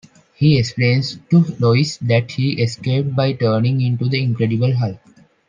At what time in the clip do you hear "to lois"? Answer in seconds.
1.29-1.97